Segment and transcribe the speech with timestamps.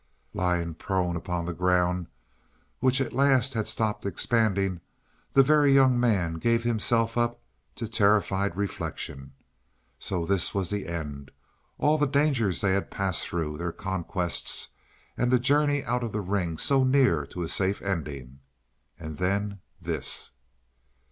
[0.33, 2.07] Lying prone upon the ground,
[2.79, 4.81] which at last had stopped expanding,
[5.33, 7.39] the Very Young Man gave himself up
[7.75, 9.33] to terrified reflection.
[9.99, 11.29] So this was the end
[11.77, 14.69] all the dangers they had passed through their conquests
[15.15, 18.39] and the journey out of the ring so near to a safe ending....
[18.97, 20.31] And then this!